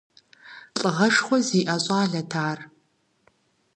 Лӏыгъэшхуэ 0.79 1.37
зиӏэ 1.47 1.75
щӏалэт 1.83 2.31
ар. 2.47 2.59